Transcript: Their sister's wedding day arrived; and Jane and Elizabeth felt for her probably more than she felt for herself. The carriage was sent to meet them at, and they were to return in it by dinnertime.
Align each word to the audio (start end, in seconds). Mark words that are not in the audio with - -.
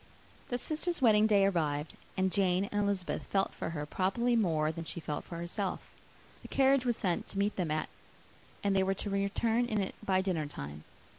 Their 0.49 0.57
sister's 0.57 0.99
wedding 0.99 1.27
day 1.27 1.45
arrived; 1.45 1.93
and 2.17 2.31
Jane 2.31 2.65
and 2.71 2.81
Elizabeth 2.81 3.27
felt 3.27 3.53
for 3.53 3.69
her 3.69 3.85
probably 3.85 4.35
more 4.35 4.71
than 4.71 4.83
she 4.83 4.99
felt 4.99 5.23
for 5.25 5.37
herself. 5.37 5.79
The 6.41 6.47
carriage 6.47 6.85
was 6.87 6.97
sent 6.97 7.27
to 7.27 7.37
meet 7.37 7.55
them 7.55 7.69
at, 7.69 7.87
and 8.63 8.75
they 8.75 8.81
were 8.81 8.95
to 8.95 9.11
return 9.11 9.67
in 9.67 9.79
it 9.79 9.93
by 10.03 10.21
dinnertime. 10.21 10.85